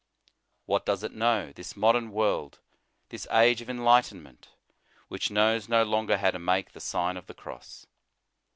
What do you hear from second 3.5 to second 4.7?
of enlightenment,